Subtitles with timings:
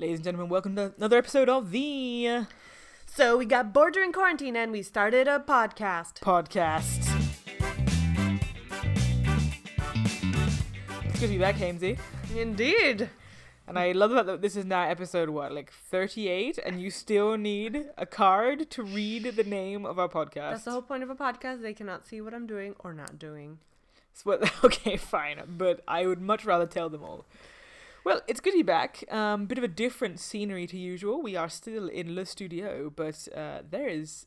[0.00, 2.46] Ladies and gentlemen, welcome to another episode of the
[3.04, 6.20] So we got bored during quarantine and we started a podcast.
[6.20, 7.06] podcast.
[11.04, 11.98] It's good to be back, Hamesy.
[12.34, 13.10] Indeed.
[13.68, 16.90] And I love the fact that this is now episode, what, like 38, and you
[16.90, 20.52] still need a card to read the name of our podcast.
[20.52, 21.60] That's the whole point of a podcast.
[21.60, 23.58] They cannot see what I'm doing or not doing.
[24.14, 27.26] So what- okay, fine, but I would much rather tell them all.
[28.04, 29.04] Well, it's good to be back.
[29.12, 31.20] Um, bit of a different scenery to usual.
[31.22, 34.26] We are still in Le Studio, but uh, there is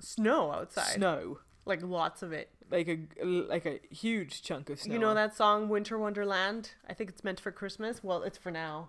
[0.00, 0.94] Snow outside.
[0.94, 2.50] snow, Like lots of it.
[2.70, 4.92] like a like a huge chunk of snow.
[4.94, 6.72] You know that song Winter Wonderland?
[6.90, 8.02] I think it's meant for Christmas.
[8.02, 8.88] Well, it's for now.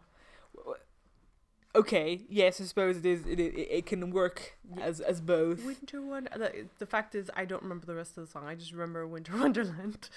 [1.76, 3.26] Okay, yes, I suppose it is.
[3.26, 5.66] It it, it can work as as both.
[5.66, 6.30] Winter Wonder.
[6.38, 8.46] The, the fact is, I don't remember the rest of the song.
[8.48, 10.10] I just remember Winter Wonderland.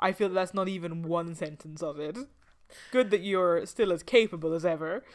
[0.00, 2.16] I feel that's not even one sentence of it.
[2.90, 5.02] Good that you're still as capable as ever.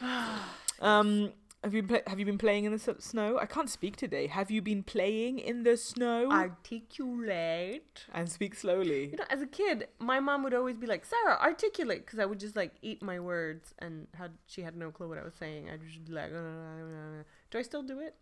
[0.80, 1.32] Um,
[1.62, 3.38] have you pla have you been playing in the s- snow?
[3.40, 4.26] I can't speak today.
[4.26, 6.28] Have you been playing in the snow?
[6.30, 8.04] Articulate.
[8.12, 9.10] and speak slowly.
[9.10, 12.24] You know, as a kid, my mom would always be like, "Sarah, articulate," because I
[12.26, 15.34] would just like eat my words, and had she had no clue what I was
[15.34, 15.70] saying.
[15.70, 18.14] I'd just be like, "Uh, "Do I still do it?"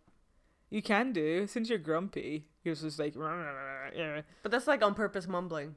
[0.69, 2.45] You can do since you're grumpy.
[2.63, 3.15] You're just like
[3.95, 4.21] yeah.
[4.43, 5.75] But that's like on purpose mumbling.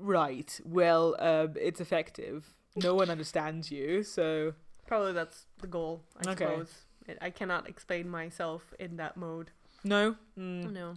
[0.00, 0.60] Right.
[0.64, 2.54] Well, uh, it's effective.
[2.76, 4.54] No one understands you, so
[4.86, 6.02] Probably that's the goal.
[6.24, 6.44] I Okay.
[6.44, 6.72] suppose.
[7.06, 9.50] It, I cannot explain myself in that mode.
[9.84, 10.16] no.
[10.38, 10.72] Mm.
[10.72, 10.94] No.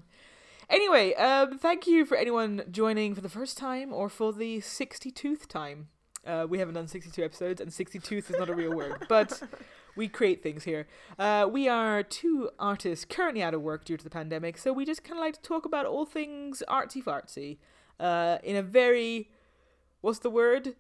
[0.70, 5.48] Anyway, um, thank you for anyone joining for the first time or for the 62th
[5.48, 5.90] time.
[6.26, 9.44] Uh, we haven't done 62 episodes, and 62th is not a real word, but
[9.96, 10.88] we create things here.
[11.20, 14.86] Uh, we are two artists currently out of work due to the pandemic, so we
[14.86, 17.58] just kind of like to talk about all things artsy fartsy
[18.00, 19.30] uh, in a very,
[20.02, 20.76] what's the word?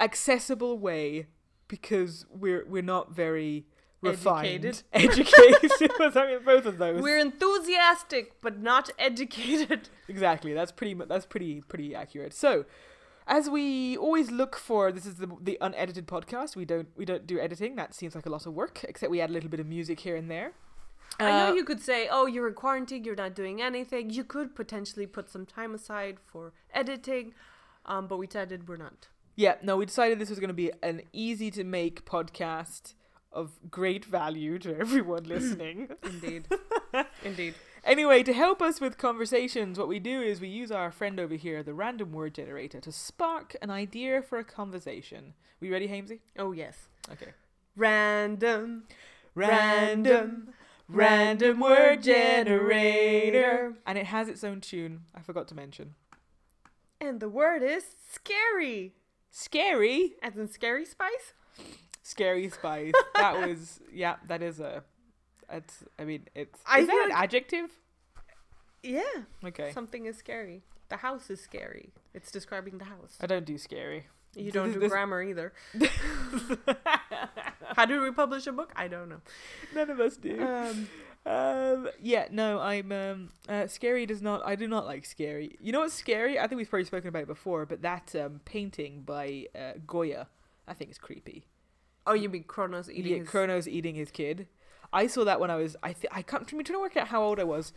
[0.00, 1.26] Accessible way,
[1.68, 3.66] because we're we're not very
[4.00, 5.72] refined, educated.
[6.16, 7.02] Mean, both of those.
[7.02, 9.88] We're enthusiastic, but not educated.
[10.08, 10.52] Exactly.
[10.52, 10.94] That's pretty.
[10.94, 11.60] That's pretty.
[11.60, 12.34] Pretty accurate.
[12.34, 12.64] So,
[13.28, 16.56] as we always look for, this is the the unedited podcast.
[16.56, 17.76] We don't we don't do editing.
[17.76, 18.84] That seems like a lot of work.
[18.88, 20.52] Except we add a little bit of music here and there.
[21.18, 23.04] I know Uh, you could say, "Oh, you're in quarantine.
[23.04, 27.34] You're not doing anything." You could potentially put some time aside for editing,
[27.84, 29.08] um, but we decided we're not.
[29.36, 29.56] Yeah.
[29.62, 32.94] No, we decided this was going to be an easy to make podcast
[33.32, 35.88] of great value to everyone listening.
[36.02, 36.48] Indeed,
[37.24, 37.54] indeed.
[37.84, 41.34] Anyway, to help us with conversations, what we do is we use our friend over
[41.34, 45.32] here, the random word generator, to spark an idea for a conversation.
[45.60, 46.20] We ready, Hamesy?
[46.38, 46.88] Oh yes.
[47.10, 47.32] Okay.
[47.76, 48.84] Random,
[49.34, 50.54] Random, random
[50.92, 53.74] word generator.
[53.86, 55.02] And it has its own tune.
[55.14, 55.94] I forgot to mention.
[57.00, 58.94] and the word is scary,
[59.30, 61.34] Scary, as in scary spice.
[62.02, 62.92] scary spice.
[63.14, 64.16] that was yeah.
[64.26, 64.82] That is a.
[65.52, 65.84] It's.
[65.98, 66.58] I mean, it's.
[66.66, 67.70] I is that an like- adjective?
[68.82, 69.02] Yeah,
[69.44, 69.72] Okay.
[69.72, 70.62] something is scary.
[70.88, 71.92] The house is scary.
[72.14, 73.16] It's describing the house.
[73.20, 74.06] I don't do scary.
[74.34, 75.52] You don't do this- grammar either.
[77.80, 78.72] How did we publish a book?
[78.76, 79.22] I don't know.
[79.74, 80.36] None of us do.
[80.42, 80.88] Um,
[81.24, 81.88] Um.
[82.00, 82.26] Yeah.
[82.30, 82.60] No.
[82.60, 82.92] I'm.
[82.92, 83.30] Um.
[83.48, 83.66] Uh.
[83.66, 84.44] Scary does not.
[84.44, 85.56] I do not like scary.
[85.60, 86.38] You know what's scary?
[86.38, 87.64] I think we've probably spoken about it before.
[87.64, 90.28] But that um painting by uh, Goya,
[90.68, 91.46] I think is creepy.
[92.06, 93.28] oh, you mean Kronos eating yeah, his...
[93.30, 94.46] Kronos eating his kid.
[94.92, 95.74] I saw that when I was.
[95.82, 96.42] I th- I can't.
[96.42, 97.72] I'm trying to work out how old I was.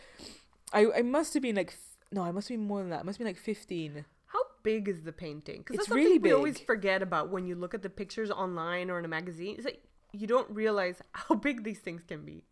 [0.74, 1.69] I I must have been like.
[1.69, 3.00] f- No, I must have been more than that.
[3.02, 4.03] I must have been like 15.
[4.34, 5.59] How big is the painting?
[5.59, 8.31] Because It's that's something really we always forget about when you look at the pictures
[8.31, 9.56] online or in a magazine.
[9.58, 9.78] Is that
[10.13, 12.44] you don't realize how big these things can be.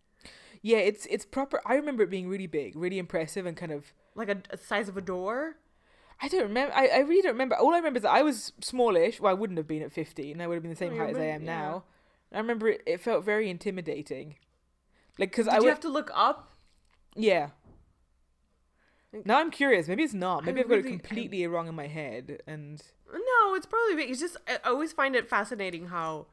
[0.61, 1.61] Yeah, it's it's proper.
[1.65, 3.93] I remember it being really big, really impressive, and kind of.
[4.13, 5.55] Like a, a size of a door.
[6.21, 6.73] I don't remember.
[6.75, 7.55] I, I really don't remember.
[7.55, 9.19] All I remember is that I was smallish.
[9.21, 10.39] Well, I wouldn't have been at 15.
[10.41, 11.57] I would have been the same Oh, height as I am yeah.
[11.59, 11.83] now.
[12.33, 14.35] I remember it, it felt very intimidating.
[15.17, 15.69] Like, because Did I you would.
[15.69, 16.49] have to look up?
[17.15, 17.49] Yeah.
[19.25, 19.87] Now I'm curious.
[19.87, 20.45] Maybe it's not.
[20.45, 22.41] Maybe I've got it really- I- completely wrong in my head.
[22.47, 24.09] And No, it's probably big.
[24.11, 26.27] It's just I I always find it fascinating how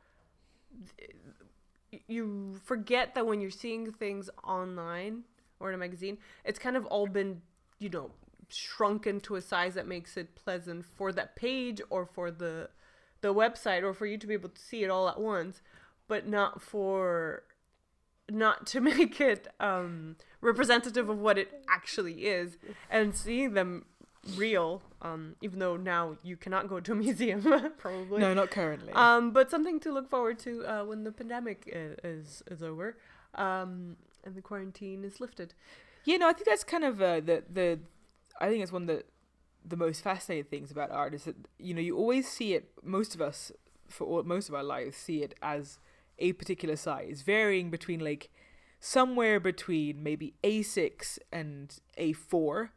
[2.06, 5.24] you forget that when you're seeing things online
[5.60, 7.42] or in a magazine, it's kind of all been,
[7.78, 8.10] you know,
[8.48, 12.70] shrunken to a size that makes it pleasant for that page or for the
[13.20, 15.60] the website or for you to be able to see it all at once,
[16.06, 17.42] but not for
[18.30, 22.58] not to make it um representative of what it actually is.
[22.90, 23.86] And seeing them
[24.36, 27.42] real um even though now you cannot go to a museum
[27.78, 28.92] probably no, not currently.
[28.92, 32.96] um but something to look forward to uh, when the pandemic is is over
[33.34, 35.54] um and the quarantine is lifted
[36.04, 37.78] Yeah, no, I think that's kind of uh, the the.
[38.40, 39.04] I think it's one of the
[39.72, 42.64] the most fascinating things about art is that you know you always see it.
[42.82, 43.52] Most of us
[43.88, 45.78] for all, most of our lives see it as
[46.18, 48.30] a particular size, varying between like
[48.80, 52.70] somewhere between maybe A6 and A4.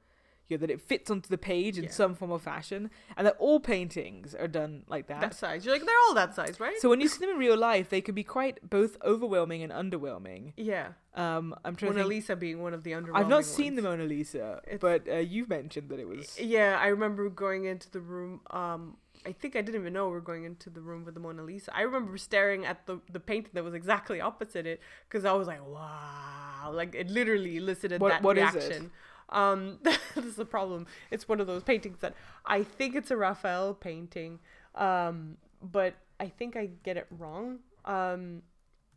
[0.51, 1.91] You know, that it fits onto the page in Yeah.
[1.91, 5.21] some form or fashion, and that all paintings are done like that.
[5.21, 5.65] That size.
[5.65, 6.77] You're like, they're all that size, right?
[6.79, 9.71] So when you see them in real life, they can be quite both overwhelming and
[9.71, 10.53] underwhelming.
[10.57, 10.89] yeah.
[11.13, 12.07] Um, I'm trying Mona.
[12.07, 13.81] Lisa being one of the underwhelming I've not seen the.
[13.81, 16.39] Mona Lisa, It's- but uh, you've mentioned that it was.
[16.39, 18.39] Yeah, I remember going into the room.
[18.49, 18.95] Um,
[19.25, 21.43] I think I didn't even know we were going into the room with the Mona
[21.43, 21.75] Lisa.
[21.75, 25.47] I remember staring at the the painting that was exactly opposite it because I was
[25.47, 28.59] like, wow, like it literally elicited What- that what is it?
[28.59, 28.91] reaction.
[29.31, 30.87] Um, this is a problem.
[31.09, 32.13] It's one of those paintings that
[32.45, 34.39] I think it's a Raphael painting,
[34.75, 37.59] um, but I think I get it wrong.
[37.85, 38.43] Um,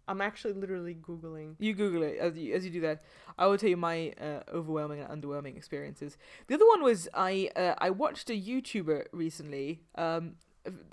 [0.07, 1.55] I'm actually literally googling.
[1.59, 3.03] You Google it as you, as you do that.
[3.39, 6.17] I will tell you my uh, overwhelming and underwhelming experiences.
[6.47, 9.81] The other one was I uh, I watched a YouTuber recently.
[9.95, 10.35] Um,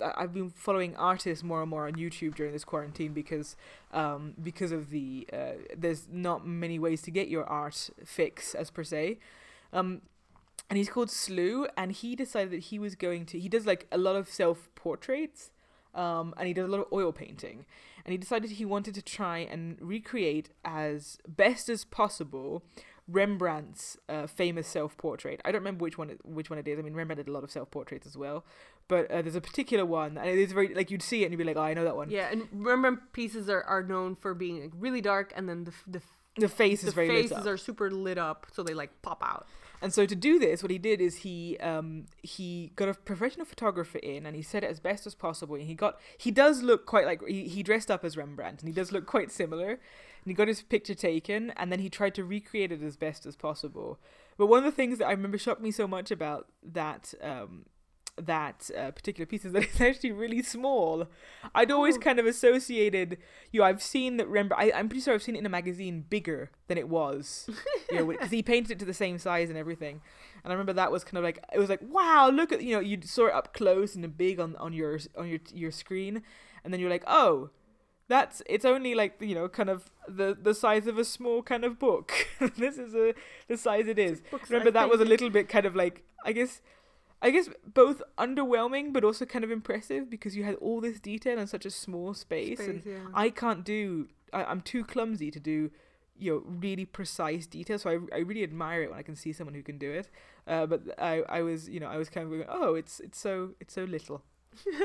[0.00, 3.56] I've been following artists more and more on YouTube during this quarantine because
[3.92, 8.70] um, because of the uh, there's not many ways to get your art fix as
[8.70, 9.18] per se.
[9.72, 10.02] Um,
[10.68, 13.38] and he's called Slew, and he decided that he was going to.
[13.38, 15.50] He does like a lot of self portraits,
[15.94, 17.66] um, and he does a lot of oil painting.
[18.04, 22.64] And he decided he wanted to try and recreate as best as possible
[23.08, 25.40] Rembrandt's uh, famous self portrait.
[25.44, 26.78] I don't remember which one it, which one it is.
[26.78, 28.44] I mean, Rembrandt did a lot of self portraits as well,
[28.88, 31.32] but uh, there's a particular one, and it is very like you'd see it and
[31.32, 32.10] you'd be like, oh, I know that one.
[32.10, 35.72] Yeah, and Rembrandt pieces are, are known for being like really dark, and then the
[35.86, 36.02] the
[36.38, 39.22] The face the is very lit faces are super lit up, so they like pop
[39.22, 39.46] out.
[39.82, 43.44] And so to do this, what he did is he um he got a professional
[43.44, 45.56] photographer in and he set it as best as possible.
[45.56, 48.68] And he got he does look quite like he, he dressed up as Rembrandt and
[48.68, 49.70] he does look quite similar.
[49.70, 53.26] And he got his picture taken and then he tried to recreate it as best
[53.26, 53.98] as possible.
[54.38, 57.66] But one of the things that I remember shocked me so much about that um
[58.16, 61.06] that uh, particular piece is that it's actually really small.
[61.54, 63.18] I'd always kind of associated,
[63.50, 64.74] you know, I've seen that Rembrandt.
[64.74, 67.48] I, I'm pretty sure I've seen it in a magazine bigger than it was,
[67.90, 70.00] you know, because he painted it to the same size and everything.
[70.44, 72.74] And I remember that was kind of like it was like, wow, look at you
[72.74, 76.22] know, you saw it up close and big on on your on your your screen,
[76.64, 77.50] and then you're like, oh,
[78.08, 81.64] that's it's only like you know, kind of the the size of a small kind
[81.64, 82.12] of book.
[82.58, 83.14] this is a
[83.48, 84.20] the size it is.
[84.48, 86.60] Remember that was a little bit kind of like I guess
[87.24, 91.38] I guess both underwhelming but also kind of impressive because you had all this detail
[91.38, 92.98] in such a small space, and yeah.
[93.14, 95.70] I can't do I, I'm too clumsy to do
[96.18, 99.32] you know really precise detail so I, I really admire it when I can see
[99.32, 100.08] someone who can do it
[100.46, 103.18] uh, but I, I was you know I was kind of going oh it's it's
[103.18, 104.22] so it's so little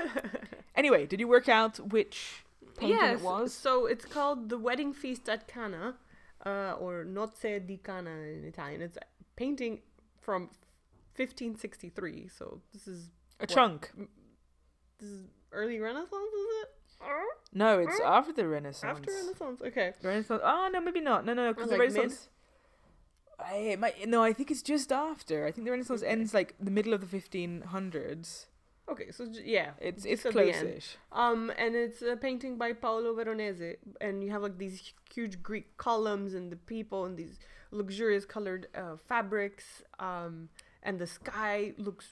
[0.75, 2.45] anyway did you work out which
[2.77, 5.95] painting yes, it was so it's called the Wedding Feast at Cana,
[6.45, 8.81] uh, or Nozze di Cana in Italian.
[8.81, 9.01] It's a
[9.35, 9.79] painting
[10.21, 10.49] from
[11.17, 12.29] 1563.
[12.35, 13.09] So this is
[13.39, 13.49] a what?
[13.49, 13.91] chunk
[14.99, 16.69] this is early Renaissance, is it?
[17.53, 19.93] no it's after the Renaissance After Renaissance, okay.
[20.01, 20.41] Renaissance.
[20.43, 21.25] Oh no, maybe not.
[21.25, 21.97] No, no, because the Like mid?
[21.97, 22.29] Renaissance.
[23.39, 25.45] I, it might, no, I think it's just after.
[25.45, 26.11] I think the Renaissance Okay.
[26.11, 28.47] ends like the middle of the fifteen hundreds.
[28.89, 30.33] Okay, so yeah, It's it's the end.
[30.33, 30.95] close-ish.
[31.11, 35.77] Um, and it's a painting by Paolo Veronese, and you have like these huge Greek
[35.77, 37.37] columns and the people and these
[37.71, 39.83] luxurious colored uh, fabrics.
[39.99, 40.49] Um,
[40.83, 42.07] and the sky looks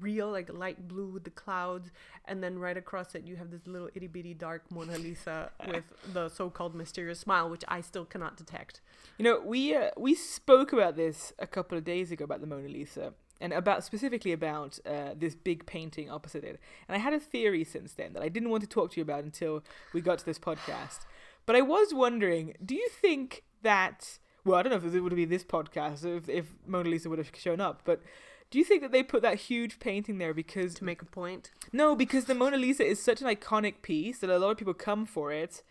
[0.00, 1.90] real, like light blue with the clouds.
[2.26, 5.84] And then right across it, you have this little itty bitty dark Mona Lisa with
[6.12, 8.80] the so-called mysterious smile, which I still cannot detect.
[9.18, 12.46] You know, we uh, we spoke about this a couple of days ago about the
[12.46, 16.60] Mona Lisa and about specifically about uh, this big painting opposite it.
[16.88, 19.02] And I had a theory since then that I didn't want to talk to you
[19.02, 19.62] about until
[19.92, 21.00] we got to this podcast.
[21.46, 25.14] But I was wondering, do you think that well, I don't know if it would
[25.14, 28.00] be this podcast if if Mona Lisa would have shown up, but
[28.50, 31.50] do you think that they put that huge painting there because To make a point,
[31.72, 34.74] no, because the Mona Lisa is such an iconic piece that a lot of people
[34.74, 35.62] come for it,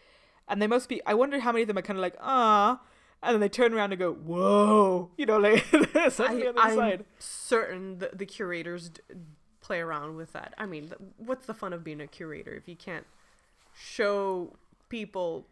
[0.47, 1.01] and they must be.
[1.05, 2.79] I wonder how many of them are kind of like ah,
[3.23, 7.05] and then they turn around and go whoa, you know, like on the I'm side.
[7.19, 9.01] certain the, the curators d-
[9.61, 10.53] play around with that.
[10.57, 13.05] I mean, th- what's the fun of being a curator if you can't
[13.75, 14.53] show
[14.89, 15.47] people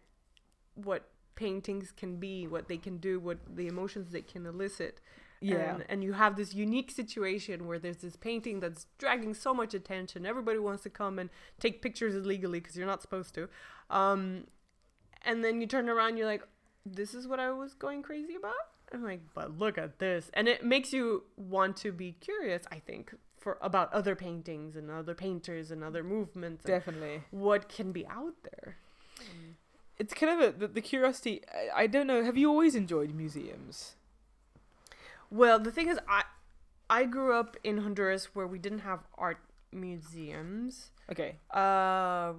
[0.76, 5.02] what paintings can be, what they can do, what the emotions they can elicit?
[5.42, 9.54] Yeah, And, and you have this unique situation where there's this painting that's dragging so
[9.54, 10.26] much attention.
[10.26, 13.50] Everybody wants to come and take pictures illegally because you're not supposed to.
[13.90, 14.46] Um,
[15.24, 16.44] and then you turn around, you're like,
[16.86, 18.54] this is what I was going crazy about?
[18.94, 20.30] I'm like, but look at this.
[20.34, 24.90] And it makes you want to be curious, I think, for about other paintings and
[24.90, 26.64] other painters and other movements.
[26.64, 27.24] definitely.
[27.32, 28.78] what can be out there.
[29.98, 31.42] It's kind of a, the, the curiosity.
[31.54, 32.24] I, I don't know.
[32.24, 33.96] Have you always enjoyed museums?
[35.30, 36.24] Well, the thing is, I
[36.90, 39.40] I grew up in Honduras where we didn't have art
[39.72, 40.92] museums.
[41.12, 41.36] Okay.
[41.52, 42.34] Uh,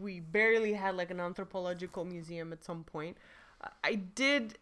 [0.00, 3.16] we barely had like an anthropological museum at some point.
[3.84, 4.58] I did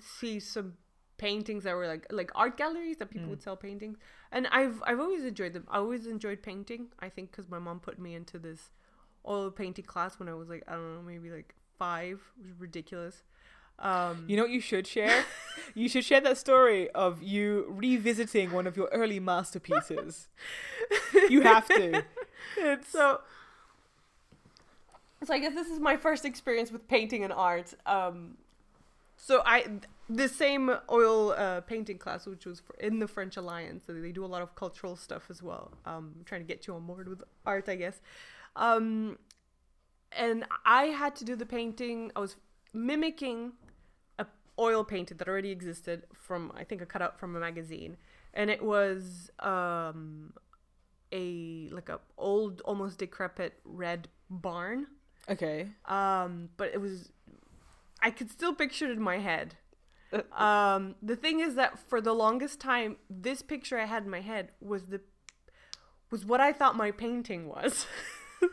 [0.00, 0.74] see some
[1.16, 3.30] paintings that were like like art galleries that people Mm.
[3.30, 3.98] would sell paintings,
[4.32, 5.66] and I've I've always enjoyed them.
[5.68, 6.88] I always enjoyed painting.
[7.00, 8.70] I think because my mom put me into this
[9.26, 12.20] oil painting class when I was like I don't know maybe like five.
[12.40, 13.22] It was ridiculous.
[13.78, 15.24] Um, You know what you should share?
[15.74, 20.28] you should share that story of you revisiting one of your early masterpieces.
[21.28, 22.04] you have to.
[22.56, 23.20] It's so
[25.24, 28.36] so i guess this is my first experience with painting and art um
[29.16, 29.64] so i
[30.08, 34.12] the same oil uh, painting class which was for, in the french alliance so they
[34.12, 37.08] do a lot of cultural stuff as well um trying to get you on board
[37.08, 38.00] with art i guess
[38.56, 39.18] um
[40.12, 42.10] and i had to do the painting.
[42.16, 42.36] I was
[42.72, 43.52] mimicking
[44.18, 44.26] a
[44.58, 47.96] oil painting that already existed from i think a cutout from a magazine.
[48.36, 50.32] And it was um
[51.12, 54.86] a like a old almost decrepit red barn.
[55.28, 55.68] Okay.
[55.86, 57.12] um but it was
[58.02, 59.56] i could still picture it in my head.
[60.32, 64.20] Um the thing is that for the longest time this picture i had in my
[64.20, 65.00] head was the
[66.10, 67.86] was what i thought my painting was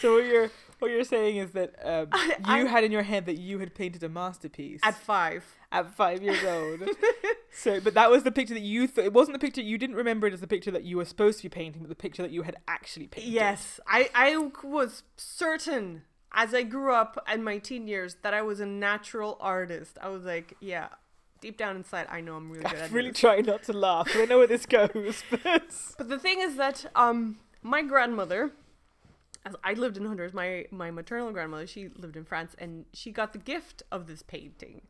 [0.00, 3.02] So what you're what you're saying is that um, I- you I- had in your
[3.02, 6.88] head that you had painted a masterpiece at five at five years old.
[7.52, 8.86] so, but that was the picture that you.
[8.86, 9.04] thought.
[9.04, 11.38] it wasn't the picture you didn't remember it as the picture that you were supposed
[11.38, 13.30] to be painting, but the picture that you had actually painted.
[13.30, 16.02] yes i i was certain
[16.32, 20.08] as i grew up in my teen years that i was a natural artist i
[20.08, 20.88] was like yeah
[21.40, 23.18] deep down inside i know i'm really good I'm at really this.
[23.20, 24.08] trying not to laugh.
[24.14, 25.64] I know where this goes, but
[25.98, 28.52] But the thing is that um my grandmother
[29.44, 33.10] as I lived in Honduras, my my maternal grandmother, she lived in France and she
[33.10, 34.82] got the gift of this painting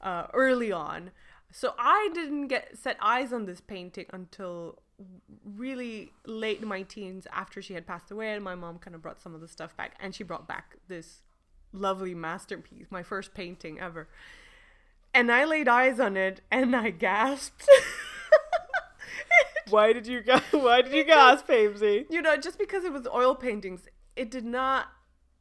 [0.00, 1.10] uh, early on.
[1.52, 4.82] So I didn't get set eyes on this painting until
[5.44, 9.02] really late in my teens after she had passed away and my mom kind of
[9.02, 11.22] brought some of the stuff back and she brought back this
[11.72, 14.08] lovely masterpiece, my first painting ever.
[15.14, 17.68] And I laid eyes on it and I gasped.
[19.70, 20.40] why did you go?
[20.50, 22.06] Why did you gasp, Pamesy?
[22.10, 24.88] you know, just because it was oil paintings, it did not.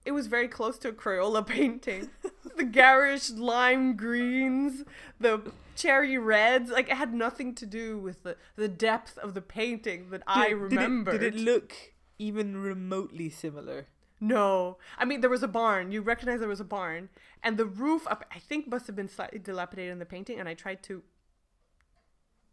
[0.06, 2.10] It was very close to a Crayola painting.
[2.56, 4.84] the garish lime greens,
[5.20, 9.42] the cherry reds, like it had nothing to do with the, the depth of the
[9.42, 11.12] painting that I remember.
[11.14, 11.74] Did it, did it look
[12.20, 13.88] even remotely similar?
[14.22, 15.92] No, I mean there was a barn.
[15.92, 17.10] You recognize there was a barn,
[17.44, 18.24] and the roof up.
[18.34, 21.04] I think must have been slightly dilapidated in the painting, and I tried to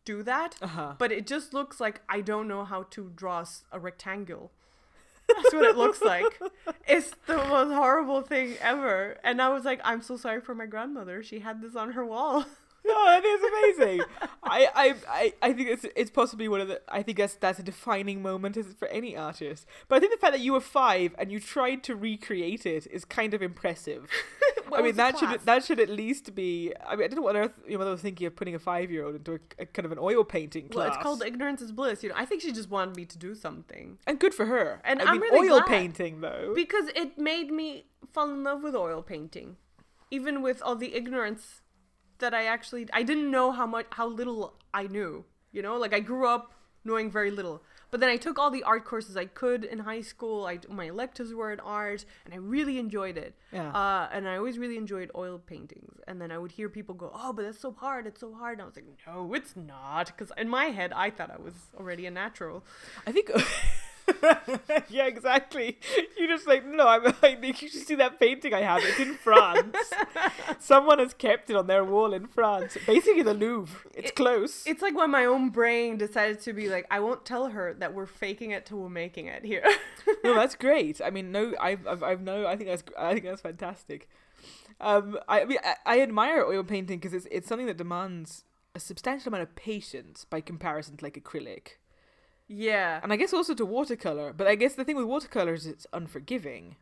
[0.05, 0.95] do that, Uh huh.
[0.99, 4.51] but it just looks like I don't know how to draw a rectangle.
[5.37, 6.41] That's what it looks like.
[6.87, 9.19] It's the most horrible thing ever.
[9.25, 11.23] And I was like, I'm so sorry for my grandmother.
[11.23, 12.45] She had this on her wall.
[12.85, 14.03] No, that is amazing.
[14.43, 16.81] I, I, I, I think it's it's possibly one of the.
[16.89, 19.67] I think that's that's a defining moment for any artist.
[19.89, 22.87] But I think the fact that you were five and you tried to recreate it
[22.89, 24.09] is kind of impressive.
[24.73, 26.73] I mean that should that should at least be.
[26.87, 28.91] I mean I don't know what earth your mother was thinking of putting a five
[28.91, 30.89] year old into a, a kind of an oil painting class.
[30.89, 32.03] Well, it's called ignorance is bliss.
[32.03, 34.81] You know, I think she just wanted me to do something and good for her.
[34.85, 35.67] And I I'm mean, really oil glad.
[35.69, 36.53] painting though.
[36.55, 39.57] because it made me fall in love with oil painting,
[40.11, 41.62] even with all the ignorance
[42.23, 45.25] that I actually I didn't know how much how little I knew.
[45.53, 46.53] You know, like I grew up
[46.85, 47.63] knowing very little.
[47.91, 50.47] But then I took all the art courses I could in high school.
[50.47, 53.35] I my electives were in art, and I really enjoyed it.
[53.53, 53.71] Yeah.
[53.71, 56.01] Uh, and I always really enjoyed oil paintings.
[56.09, 58.07] And then I would hear people go, "Oh, but that's so hard.
[58.07, 61.11] It's so hard." And I was like, "No, it's not," because in my head I
[61.11, 62.65] thought I was already a natural.
[63.07, 63.31] I think.
[64.89, 65.79] yeah, exactly.
[66.19, 66.87] You just like no.
[66.89, 67.07] I'm.
[67.23, 68.83] I think you should see that painting I have.
[68.85, 69.77] It's in France.
[70.59, 72.77] Someone has kept it on their wall in France.
[72.87, 73.91] Basically, the Louvre.
[73.95, 74.65] It's It- close.
[74.67, 77.95] It's like when my own brain decided to be like, I won't tell her that
[77.95, 79.65] we're faking it till we're making it here.
[80.25, 81.01] no, that's great.
[81.05, 82.47] I mean, no, I've, I've, I've no.
[82.47, 84.09] I think that's, I think that's fantastic.
[84.81, 88.45] Um, I, I mean, I, I admire oil painting because it's, it's something that demands
[88.75, 91.77] a substantial amount of patience by comparison to like acrylic,
[92.49, 93.01] yeah.
[93.03, 94.33] and I guess also to watercolor.
[94.33, 96.77] But I guess the thing with watercolor is it's unforgiving.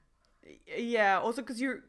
[0.76, 1.18] Yeah.
[1.20, 1.80] Also, because you're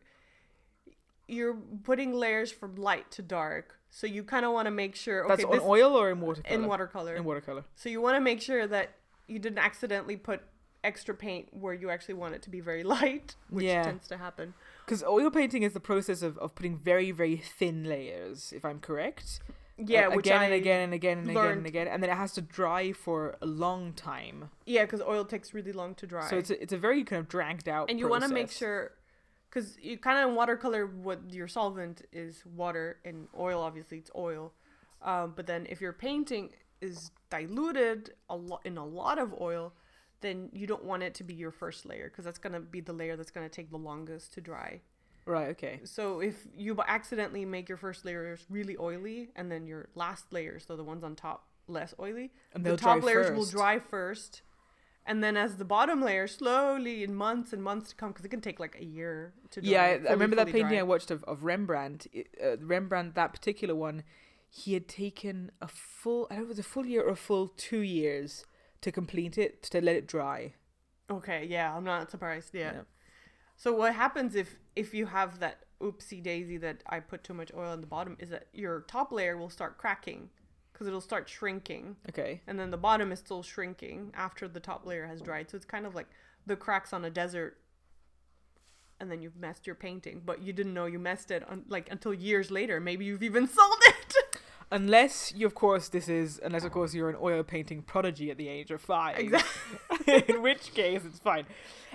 [1.27, 5.23] you're putting layers from light to dark, so you kind of want to make sure.
[5.25, 6.55] Okay, That's on this oil or in watercolor.
[6.55, 7.15] in watercolor.
[7.15, 7.63] In watercolor.
[7.75, 8.91] so you want to make sure that
[9.27, 10.41] you didn't accidentally put
[10.83, 13.83] extra paint where you actually want it to be very light, which Yeah.
[13.83, 14.53] tends to happen.
[14.85, 18.79] Because oil painting is the process of, of putting very, very thin layers, if I'm
[18.79, 19.39] correct.
[19.87, 21.87] Yeah, Uh, again and again and again and again and again.
[21.87, 24.49] And then it has to dry for a long time.
[24.65, 26.29] Yeah, because oil takes really long to dry.
[26.29, 28.51] So it's a, it's a very kind of dragged out and you want to make
[28.51, 28.91] sure
[29.49, 34.53] because you kind of watercolor what your solvent is water and oil obviously it's oil
[35.01, 39.73] um, but then if your painting is diluted a lot in a lot of oil,
[40.21, 42.93] then you don't want it to be your first layer because that's gonna be the
[42.93, 44.81] layer that's gonna take the longest to dry.
[45.25, 45.49] Right.
[45.49, 45.81] Okay.
[45.83, 50.65] So if you accidentally make your first layers really oily and then your last layers,
[50.67, 54.41] so the ones on top, less oily, And the top layers will dry first.
[55.05, 58.29] And then as the bottom layer slowly in months and months to come, because it
[58.29, 59.71] can take like a year to dry.
[59.71, 60.77] Yeah, I, I remember that painting dry.
[60.79, 62.07] I watched of, of Rembrandt.
[62.13, 64.03] It, uh, Rembrandt, that particular one,
[64.49, 67.15] he had taken a full, I don't know, it was a full year or a
[67.15, 68.45] full two years
[68.81, 70.53] to complete it, to let it dry.
[71.09, 72.53] Okay, yeah, I'm not surprised.
[72.53, 72.73] Yeah.
[72.73, 72.81] Yeah.
[73.61, 77.51] So what happens if if you have that oopsie daisy that I put too much
[77.55, 80.31] oil on the bottom is that your top layer will start cracking
[80.73, 82.41] because it'll start shrinking, Okay.
[82.47, 85.51] and then the bottom is still shrinking after the top layer has dried.
[85.51, 86.07] So it's kind of like
[86.47, 87.59] the cracks on a desert.
[88.99, 91.87] And then you've messed your painting, but you didn't know you messed it un- like
[91.91, 92.79] until years later.
[92.79, 94.30] Maybe you've even sold it.
[94.71, 98.37] Unless you, of course, this is, unless of course you're an oil painting prodigy at
[98.37, 99.19] the age of five.
[99.19, 100.23] Exactly.
[100.29, 101.45] In which case, it's fine.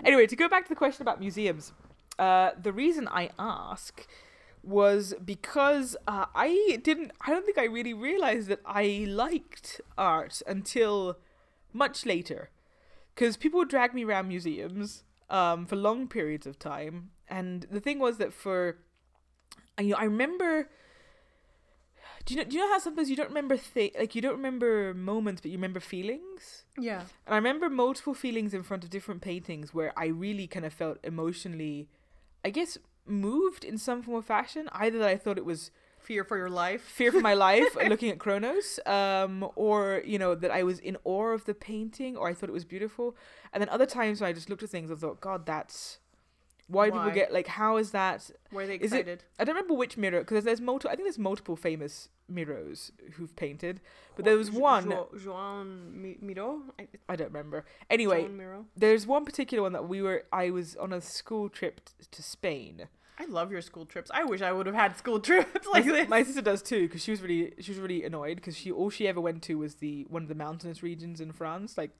[0.04, 1.72] Anyway, to go back to the question about museums,
[2.18, 4.06] uh, the reason I ask
[4.62, 10.42] was because uh, I didn't, I don't think I really realized that I liked art
[10.46, 11.16] until
[11.72, 12.50] much later.
[13.14, 17.10] Because people would drag me around museums um, for long periods of time.
[17.28, 18.76] And the thing was that for,
[19.80, 20.68] you know, I remember.
[22.26, 22.44] Do you know?
[22.48, 25.50] Do you know how sometimes you don't remember thi- like you don't remember moments, but
[25.50, 26.64] you remember feelings?
[26.78, 27.00] Yeah.
[27.26, 30.72] And I remember multiple feelings in front of different paintings where I really kind of
[30.74, 31.88] felt emotionally,
[32.44, 34.68] I guess, moved in some form or fashion.
[34.72, 36.82] Either that I thought it was Fear for your life.
[36.82, 40.96] fear for my life looking at Kronos, um, or you know that I was in
[41.04, 43.16] awe of the painting, or I thought it was beautiful.
[43.52, 45.98] And then other times when I just looked at things, I thought, God, that's
[46.68, 48.30] why, do people get like how is that?
[48.52, 49.24] Were they Is it- excited?
[49.38, 50.90] I don't remember which mirror because there's multiple.
[50.90, 53.80] I think there's multiple famous Miros who've painted,
[54.16, 54.90] but there was one.
[54.90, 56.62] Jo- Joan Miro.
[56.78, 57.64] I- I don't remember.
[57.88, 58.66] Anyway, Miro.
[58.76, 60.24] there's one particular one that we were.
[60.32, 62.88] I was on a school trip t- to Spain.
[63.18, 64.10] I love your school trips.
[64.12, 66.08] I wish I would have had school trips like my, this.
[66.08, 68.90] my sister does too because she was really she was really annoyed because she all
[68.90, 71.92] she ever went to was the one of the mountainous regions in France, like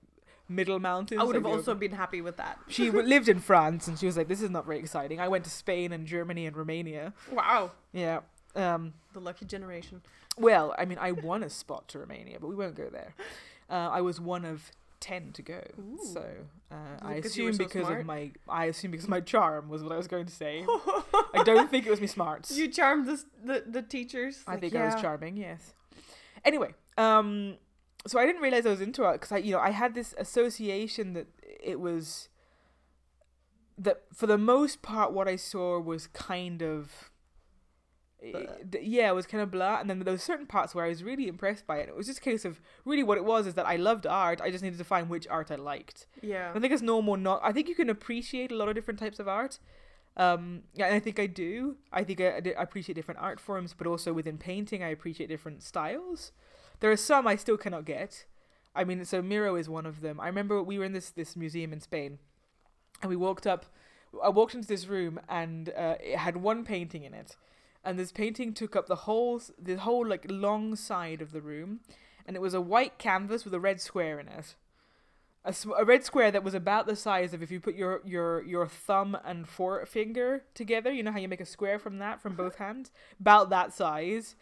[0.49, 1.19] middle mountains.
[1.21, 2.59] I would have the- also been happy with that.
[2.67, 5.43] She lived in France and she was like, "This is not very exciting." I went
[5.45, 7.13] to Spain and Germany and Romania.
[7.31, 8.19] Wow, Yeah.
[8.55, 8.93] Um.
[9.13, 10.01] the lucky generation.
[10.37, 13.13] Well, I mean, I won a spot to Romania, but we won't go there.
[13.69, 15.99] Uh, I was one of ten to go, Ooh.
[16.13, 16.25] so
[16.71, 17.99] uh, I 'cause you were assume so because smart?
[18.01, 20.65] of my I assume because my charm was what I was going to say.
[21.35, 22.57] I don't think it was me smarts.
[22.57, 24.43] You charmed the the, the teachers.
[24.47, 25.37] I Like, think I was charming.
[25.37, 25.73] Yes.
[26.45, 27.57] Anyway, um,
[28.07, 30.15] so I didn't realize I was into art because I, you know, I had this
[30.17, 32.29] association that it was
[33.77, 37.11] that for the most part what I saw was kind of.
[38.19, 38.41] Blah.
[38.81, 41.03] Yeah, it was kind of blah, and then there were certain parts where I was
[41.03, 41.87] really impressed by it.
[41.87, 44.41] It was just a case of really what it was is that I loved art.
[44.41, 46.07] I just needed to find which art I liked.
[46.23, 46.51] Yeah.
[46.53, 47.15] I think it's normal.
[47.15, 47.41] Not.
[47.43, 49.59] I think you can appreciate a lot of different types of art.
[50.17, 51.77] Um, yeah, and I think I do.
[51.93, 55.29] I think I, I I appreciate different art forms, but also within painting, I appreciate
[55.29, 56.31] different styles.
[56.79, 58.25] There are some I still cannot get.
[58.75, 60.19] I mean, so Miro is one of them.
[60.19, 62.19] I remember we were in this this museum in Spain,
[63.01, 63.65] and we walked up.
[64.23, 67.35] I walked into this room, and uh, it had one painting in it,
[67.83, 71.79] and this painting took up the whole the whole like long side of the room,
[72.25, 74.55] and it was a white canvas with a red square in it
[75.47, 78.43] a, a red square that was about the size of if you put your your
[78.43, 80.91] your thumb and forefinger together.
[80.91, 84.35] You know how you make a square from that from both hands, about that size.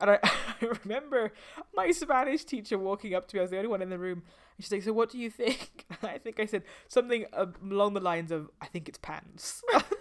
[0.00, 1.32] And I, I remember
[1.74, 3.40] my Spanish teacher walking up to me.
[3.40, 4.22] I was the only one in the room.
[4.56, 7.46] And she's like, "So what do you think?" And I think I said something uh,
[7.62, 9.62] along the lines of, "I think it's pants."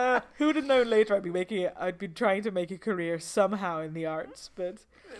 [0.16, 1.74] uh, who would have known later I'd be making it?
[1.78, 4.78] I'd be trying to make a career somehow in the arts, but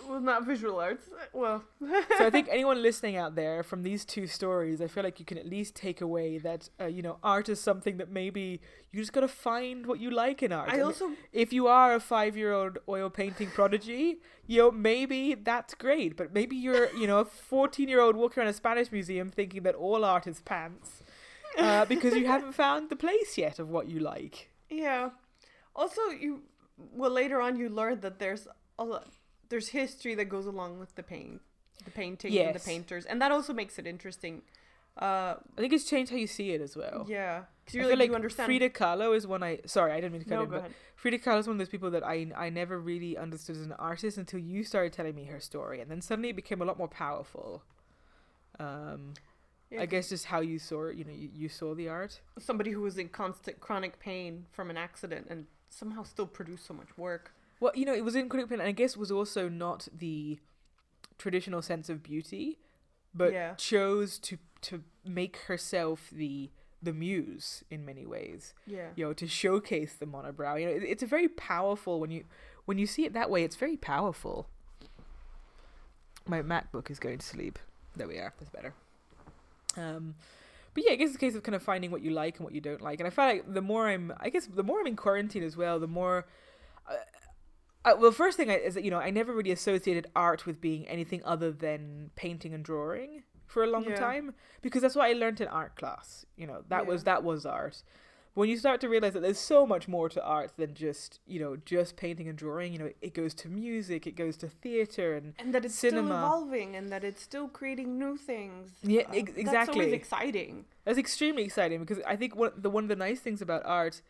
[0.09, 1.07] Well, not visual arts.
[1.33, 1.65] Well,
[2.19, 5.27] so I think anyone listening out there from these two stories, I feel like you
[5.27, 8.61] can at least take away that uh, you know art is something that maybe
[8.93, 10.71] you just gotta find what you like in art.
[10.71, 15.75] I mean, also if you are a five-year-old oil painting prodigy, you know maybe that's
[15.75, 19.75] great, but maybe you're you know a fourteen-year-old walking around a Spanish museum thinking that
[19.75, 21.03] all art is pants.
[21.59, 24.51] Uh, because you haven't found the place yet of what you like.
[24.71, 25.11] Yeah.
[25.75, 26.43] Also, you
[26.93, 29.09] well later on you learn that there's a lot,
[29.49, 31.41] there's history that goes along with the paint,
[31.85, 34.43] the paintings and the painters, and that also makes it interesting.
[35.01, 37.07] Uh, I think it's changed how you see it as well.
[37.09, 38.47] yeah, because you feel like, you understand.
[38.47, 39.61] Frida Kahlo is one I.
[39.67, 40.75] Sorry, I didn't mean to cut no, in, but ahead.
[40.97, 43.73] Frida Kahlo is one of those people that I I never really understood as an
[43.73, 46.79] artist until you started telling me her story, and then suddenly it became a lot
[46.79, 47.63] more powerful.
[48.59, 49.15] Um,
[49.71, 52.21] Yeah, I guess just how you saw it, you know, you, you saw the art.
[52.39, 56.75] somebody who was in constant chronic pain from an accident and somehow still produced so
[56.75, 57.33] much work.
[57.61, 60.39] Well, you know, it was in chronic Pain, and I guess was also not the
[61.19, 62.59] traditional sense of beauty,
[63.15, 63.55] but Yeah.
[63.55, 66.51] chose to to make herself the
[66.83, 68.55] the muse in many ways.
[68.67, 68.89] Yeah.
[68.97, 70.59] You know, to showcase the monobrow.
[70.61, 72.25] You know, it, it's a very powerful when you
[72.65, 73.45] when you see it that way.
[73.45, 74.49] It's very powerful.
[76.27, 77.59] My MacBook is going to sleep.
[77.97, 78.33] There we are.
[78.39, 78.75] That's better.
[79.77, 80.15] Um,
[80.75, 82.45] but yeah, I guess it's a case of kind of finding what you like and
[82.45, 83.01] what you don't like.
[83.01, 85.57] And I feel like the more I'm, I guess the more I'm in quarantine as
[85.57, 86.27] well, the more.
[86.89, 86.95] Uh,
[87.85, 90.61] uh, well, first thing I, is that you know I never really associated art with
[90.61, 93.97] being anything other than painting and drawing for a long Yeah.
[93.97, 96.25] time because that's what I learned in art class.
[96.37, 97.83] You know that was that was art.
[98.35, 101.21] But when you start to realize that there's so much more to art than just
[101.27, 104.49] you know just painting and drawing, you know it goes to music, it goes to
[104.49, 106.15] theater, and And that it's still Cinema.
[106.15, 108.71] evolving, and that it's still creating new things.
[108.83, 109.81] Yeah, Uh, ex- That's exactly.
[109.81, 110.65] always exciting.
[110.85, 114.01] That's extremely exciting because I think one the one of the nice things about art,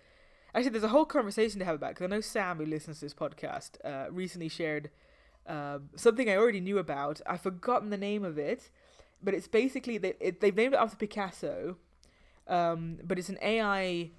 [0.55, 1.91] actually, there's a whole conversation to have about.
[1.93, 4.91] Because I know Sam, who listens to this podcast, uh, recently shared
[5.47, 7.23] um something I already knew about.
[7.27, 8.69] I've forgotten the name of it,
[9.23, 11.79] but it's basically they it, they've named it after Picasso,
[12.51, 14.11] um, but it's an AI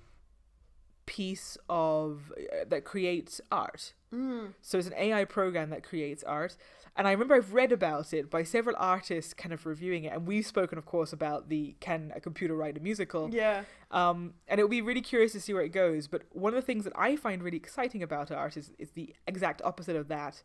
[1.05, 3.93] piece of uh, that creates art.
[4.13, 4.53] Mm.
[4.61, 6.57] So it's an AI program that creates art.
[6.95, 10.13] And I remember I've read about it by several artists kind of reviewing it.
[10.13, 13.29] And we've spoken, of course, about the can a computer write a musical?
[13.31, 13.63] Yeah.
[13.91, 16.07] Um, and it would be really curious to see where it goes.
[16.07, 19.13] But one of the things that I find really exciting about art is, is the
[19.25, 20.43] exact opposite of that,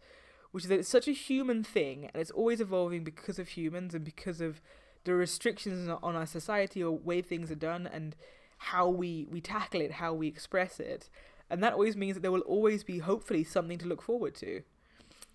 [0.53, 3.93] which is that it's such a human thing and it's always evolving because of humans
[3.95, 4.61] and because of
[5.07, 8.15] the restrictions on- our society or way things are done and
[8.59, 11.09] how we, we tackle it, how we express it.
[11.49, 14.63] And that always means that there will always be, hopefully, something to look forward to.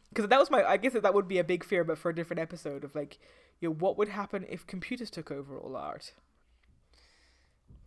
[0.10, 2.10] Because that was my, I guess that, that would be a big fear, but for
[2.10, 3.18] a different episode of like,
[3.60, 6.14] you know, what would happen if computers took over all art?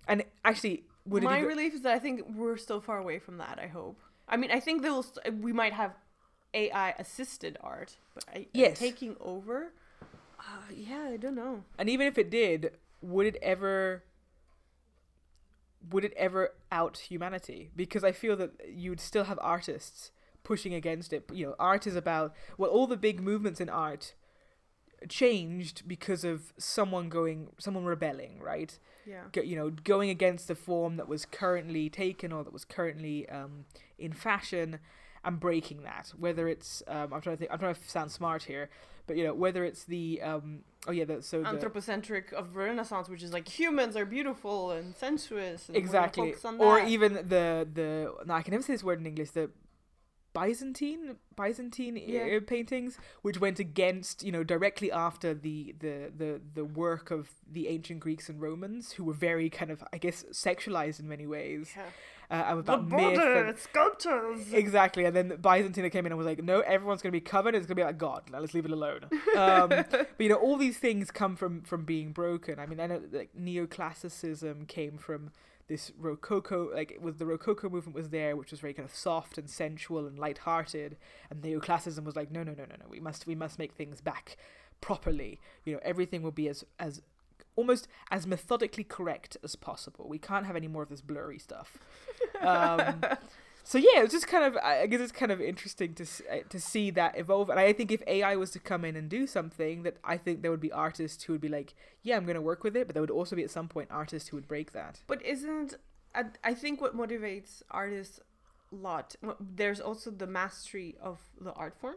[0.08, 3.18] And actually, would My it even, relief is that I think we're still far away
[3.18, 3.58] from that.
[3.62, 3.98] I hope.
[4.28, 5.02] I mean, I think there will.
[5.02, 5.92] St- we might have
[6.54, 8.78] AI assisted art, but I, Yes.
[8.78, 9.72] taking over.
[10.46, 11.64] Uh, yeah, I don't know.
[11.78, 14.04] and even if it did, would it ever
[15.90, 17.70] would it ever out humanity?
[17.76, 20.10] Because I feel that you'd still have artists
[20.42, 21.28] pushing against it.
[21.32, 24.14] You know, art is about well, all the big movements in art
[25.08, 28.78] changed because of someone going, someone rebelling, right?
[29.06, 29.24] Yeah.
[29.32, 33.28] Go, you know, going against the form that was currently taken or that was currently
[33.28, 33.66] um,
[33.98, 34.78] in fashion,
[35.24, 36.12] and breaking that.
[36.18, 38.68] Whether it's, um, I'm trying to think, I'm trying to sound smart here,
[39.06, 43.08] but you know, whether it's the, um, oh yeah, the, so the, Anthropocentric of Renaissance,
[43.08, 45.68] which is like humans are beautiful and sensuous.
[45.68, 49.00] And exactly focus on or even the the no, i can never say this word
[49.00, 49.50] in english the
[50.32, 52.40] byzantine byzantine Yeah.
[52.46, 57.68] paintings which went against you know directly after the, the the the work of the
[57.68, 61.72] ancient greeks and romans who were very kind of i guess sexualized in many ways
[61.76, 61.84] Yeah.
[62.30, 64.52] Uh, The about border sculptures.
[64.52, 67.54] Exactly, and then Byzantine came in and was like, "No, everyone's going to be covered.
[67.54, 68.22] It's going to be like God.
[68.30, 71.84] Now let's leave it alone." Um, but you know, all these things come from from
[71.84, 72.60] being broken.
[72.60, 75.30] I mean, I know like neoclassicism came from
[75.66, 78.94] this Rococo, like it was the Rococo movement was there, which was very kind of
[78.94, 80.96] soft and sensual and light-hearted,
[81.30, 82.86] and neoclassicism was like, "No, no, no, no, no.
[82.88, 84.36] We must we must make things back
[84.80, 85.40] properly.
[85.64, 87.00] You know, everything will be as as
[87.56, 90.08] almost as methodically correct as possible.
[90.08, 91.78] We can't have any more of this blurry stuff."
[92.40, 93.02] Um,
[93.62, 96.60] so yeah, it's just kind of I guess it's kind of interesting to uh, to
[96.60, 97.48] see that evolve.
[97.48, 100.42] And I think if AI was to come in and do something, that I think
[100.42, 102.86] there would be artists who would be like, yeah, I'm going to work with it,
[102.86, 105.00] but there would also be at some point artists who would break that.
[105.06, 105.74] But isn't
[106.14, 108.20] I, I think what motivates artists
[108.70, 109.16] a lot?
[109.40, 111.96] There's also the mastery of the art form,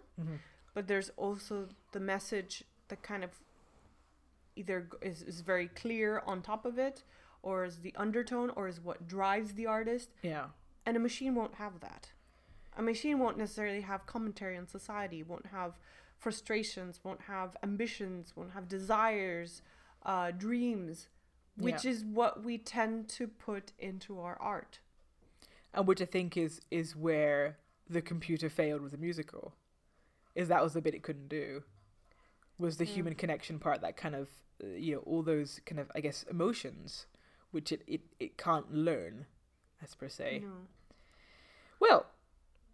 [0.73, 3.31] but there's also the message that kind of
[4.57, 7.03] either is, is very clear on top of it,
[7.43, 10.09] or is the undertone, or is what drives the artist.
[10.21, 10.47] Yeah,
[10.85, 12.09] And a machine won't have that.
[12.77, 15.77] A machine won't necessarily have commentary on society, won't have
[16.17, 19.61] frustrations, won't have ambitions, won't have desires,
[20.03, 21.07] uh, dreams,
[21.57, 21.91] which Yeah.
[21.91, 24.79] is what we tend to put into our art.
[25.73, 27.57] and which I think is is where
[27.89, 29.53] the computer failed with the musical,
[30.33, 31.63] is that was the bit it couldn't do,
[32.59, 32.89] was the Mm.
[32.89, 34.29] human connection part that kind of
[34.63, 37.05] uh, you know all those kind of I guess emotions,
[37.51, 39.25] which it it, it can't learn,
[39.81, 40.41] as per se.
[40.43, 40.51] No.
[41.79, 42.07] Well,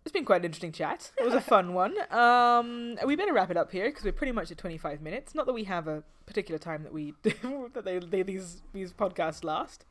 [0.06, 1.12] it's been quite an interesting chat.
[1.20, 1.96] It was a fun one.
[2.12, 5.34] Um, we better wrap it up here because we're pretty much at 25 minutes.
[5.36, 9.44] Not that we have a particular time that we that they, they these these podcasts
[9.44, 9.86] last.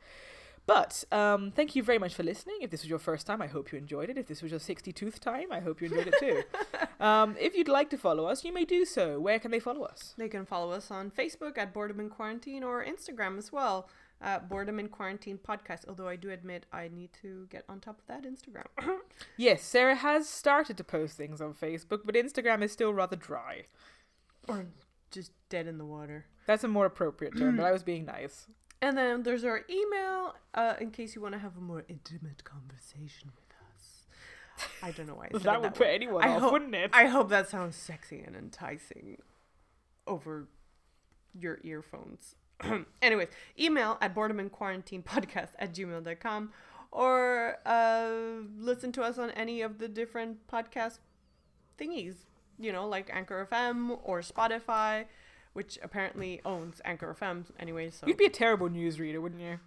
[0.65, 2.57] But um, thank you very much for listening.
[2.61, 4.17] If this was your first time, I hope you enjoyed it.
[4.17, 6.43] If this was your 62th time, I hope you enjoyed it too.
[7.05, 9.19] um, if you'd like to follow us, you may do so.
[9.19, 10.13] Where can they follow us?
[10.17, 13.89] They can follow us on Facebook at Boredom in Quarantine or Instagram as well.
[14.21, 15.81] Uh, Boredom in Quarantine podcast.
[15.89, 18.67] Although I do admit I need to get on top of that Instagram.
[19.35, 23.63] Yes, Sarah has started to post things on Facebook, but Instagram is still rather dry.
[24.47, 24.67] or
[25.11, 26.25] just dead in the water.
[26.45, 28.47] That's a more appropriate term, but I was being nice.
[28.83, 32.43] And then there's our email uh, in case you want to have a more intimate
[32.43, 34.67] conversation with us.
[34.83, 35.95] I don't know why I said That it would that put way.
[35.95, 36.89] anyone I off, hope- wouldn't it?
[36.93, 39.19] I hope that sounds sexy and enticing
[40.05, 40.49] over
[41.33, 42.35] your earphones.
[43.01, 46.51] Anyways, email at boredominquarantinepodcast at gmail.com
[46.91, 48.09] or uh,
[48.59, 50.99] listen to us on any of the different podcast
[51.79, 52.15] thingies,
[52.59, 55.05] you know, like Anchor FM or Spotify,
[55.53, 57.89] which apparently owns Anchor FM anyway.
[57.89, 59.59] So, You'd be a terrible newsreader, wouldn't you?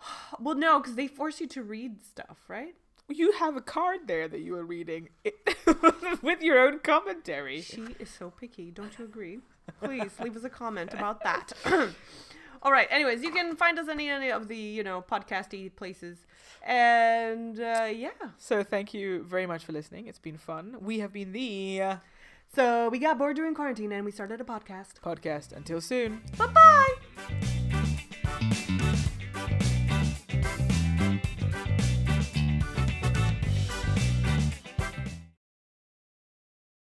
[0.40, 2.74] well, no, because they force you to read stuff, right?
[3.08, 5.08] You have a card there that you were reading
[6.22, 7.62] with your own commentary.
[7.62, 8.70] She is so picky.
[8.70, 9.38] Don't you agree?
[9.82, 11.52] Please leave us a comment about that.
[12.62, 12.88] All right.
[12.90, 16.18] Anyways, you can find us any any of the you know podcasty places,
[16.62, 18.10] and uh, yeah.
[18.36, 20.06] So thank you very much for listening.
[20.06, 20.76] It's been fun.
[20.80, 21.96] We have been the uh,
[22.54, 25.00] So we got bored during quarantine, and we started a podcast.
[25.04, 25.52] podcast.
[25.56, 26.22] Until soon.
[26.36, 27.57] Bye bye.